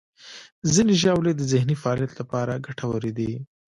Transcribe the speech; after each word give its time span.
ځینې 0.73 0.93
ژاولې 1.01 1.31
د 1.35 1.41
ذهني 1.51 1.75
فعالیت 1.81 2.11
لپاره 2.19 2.61
ګټورې 2.65 3.11
دي. 3.17 3.31